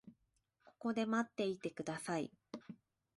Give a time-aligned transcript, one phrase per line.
[0.65, 2.31] ここで待っていてください。